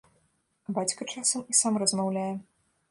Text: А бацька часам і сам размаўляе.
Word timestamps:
А 0.67 0.75
бацька 0.79 1.09
часам 1.15 1.47
і 1.53 1.59
сам 1.61 1.73
размаўляе. 1.87 2.31